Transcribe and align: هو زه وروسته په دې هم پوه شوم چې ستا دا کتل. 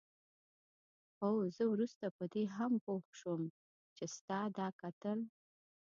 هو 1.19 1.31
زه 1.55 1.63
وروسته 1.73 2.05
په 2.17 2.23
دې 2.33 2.43
هم 2.55 2.71
پوه 2.85 3.03
شوم 3.19 3.41
چې 3.95 4.03
ستا 4.15 4.39
دا 4.57 4.67
کتل. 4.81 5.19